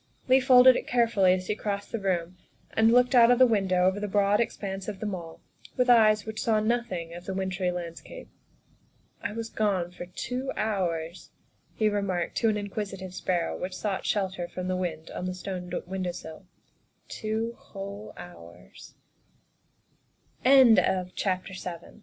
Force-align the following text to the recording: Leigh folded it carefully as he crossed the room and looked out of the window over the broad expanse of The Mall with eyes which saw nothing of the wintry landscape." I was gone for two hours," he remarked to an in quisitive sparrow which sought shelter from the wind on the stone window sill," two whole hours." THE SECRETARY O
Leigh 0.27 0.39
folded 0.39 0.75
it 0.75 0.87
carefully 0.87 1.31
as 1.31 1.45
he 1.45 1.53
crossed 1.53 1.91
the 1.91 1.99
room 1.99 2.35
and 2.71 2.91
looked 2.91 3.13
out 3.13 3.29
of 3.29 3.37
the 3.37 3.45
window 3.45 3.85
over 3.85 3.99
the 3.99 4.07
broad 4.07 4.39
expanse 4.39 4.87
of 4.87 4.99
The 4.99 5.05
Mall 5.05 5.41
with 5.77 5.91
eyes 5.91 6.25
which 6.25 6.41
saw 6.41 6.59
nothing 6.59 7.13
of 7.13 7.25
the 7.25 7.35
wintry 7.35 7.69
landscape." 7.69 8.27
I 9.21 9.31
was 9.31 9.51
gone 9.51 9.91
for 9.91 10.07
two 10.07 10.51
hours," 10.57 11.29
he 11.75 11.87
remarked 11.87 12.35
to 12.37 12.49
an 12.49 12.57
in 12.57 12.71
quisitive 12.71 13.13
sparrow 13.13 13.55
which 13.61 13.77
sought 13.77 14.03
shelter 14.07 14.47
from 14.47 14.67
the 14.67 14.75
wind 14.75 15.11
on 15.11 15.25
the 15.25 15.35
stone 15.35 15.71
window 15.85 16.11
sill," 16.13 16.47
two 17.07 17.53
whole 17.59 18.15
hours." 18.23 18.95
THE 20.41 21.11
SECRETARY 21.15 21.61
O 21.85 21.99